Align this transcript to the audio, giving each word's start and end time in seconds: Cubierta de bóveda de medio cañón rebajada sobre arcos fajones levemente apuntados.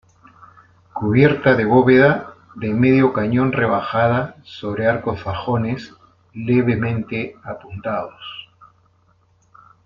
Cubierta 0.93 1.53
de 1.55 1.63
bóveda 1.65 2.33
de 2.55 2.73
medio 2.73 3.13
cañón 3.13 3.51
rebajada 3.51 4.35
sobre 4.41 4.87
arcos 4.87 5.21
fajones 5.21 5.93
levemente 6.33 7.35
apuntados. 7.43 8.25